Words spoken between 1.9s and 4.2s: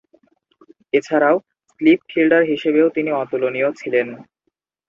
Fielder হিসেবেও তিনি অতুলনীয় ছিলেন।